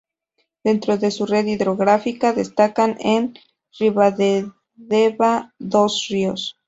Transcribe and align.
Dentro 0.63 0.97
de 0.97 1.11
su 1.11 1.27
red 1.27 1.45
hidrográfica 1.45 2.33
destacan 2.33 2.97
en 3.01 3.35
Ribadedeva 3.77 5.53
dos 5.59 6.07
ríos. 6.09 6.57